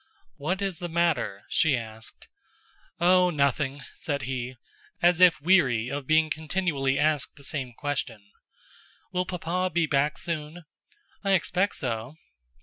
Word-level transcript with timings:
"What 0.37 0.63
is 0.63 0.79
the 0.79 0.89
matter?" 0.89 1.43
she 1.47 1.77
asked. 1.77 2.27
"Oh, 2.99 3.29
nothing," 3.29 3.81
said 3.93 4.23
he, 4.23 4.55
as 4.99 5.21
if 5.21 5.39
weary 5.39 5.89
of 5.91 6.07
being 6.07 6.31
continually 6.31 6.97
asked 6.97 7.35
the 7.35 7.43
same 7.43 7.73
question. 7.73 8.23
"Will 9.11 9.25
Papa 9.27 9.69
be 9.71 9.85
back 9.85 10.17
soon?" 10.17 10.63
"I 11.23 11.33
expect 11.33 11.75
so." 11.75 12.15